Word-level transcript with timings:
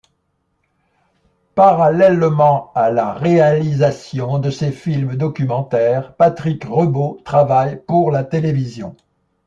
Parallèlement 1.53 2.71
à 2.73 2.89
la 2.89 3.13
réalisation 3.13 4.39
de 4.39 4.49
ses 4.49 4.71
films 4.71 5.15
documentaires, 5.15 6.15
Patrick 6.15 6.63
Rebeaud 6.63 7.21
travaille 7.23 7.83
pour 7.85 8.09
la 8.09 8.23
télévision. 8.23 8.95